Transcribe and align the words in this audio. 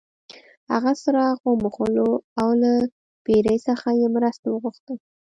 هغه 0.71 0.91
څراغ 1.01 1.35
وموښلو 1.47 2.09
او 2.41 2.49
له 2.61 2.71
پیري 3.25 3.57
څخه 3.67 3.87
یې 3.99 4.07
مرسته 4.15 4.45
وغوښته. 4.49 4.93